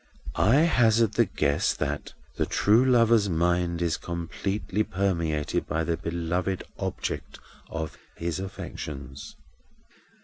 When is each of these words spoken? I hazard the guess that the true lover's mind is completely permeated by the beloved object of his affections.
I 0.33 0.61
hazard 0.61 1.11
the 1.11 1.25
guess 1.25 1.75
that 1.75 2.15
the 2.35 2.47
true 2.47 2.83
lover's 2.83 3.29
mind 3.29 3.83
is 3.83 3.97
completely 3.97 4.81
permeated 4.81 5.67
by 5.67 5.83
the 5.83 5.95
beloved 5.95 6.63
object 6.79 7.37
of 7.69 7.99
his 8.15 8.39
affections. 8.39 9.35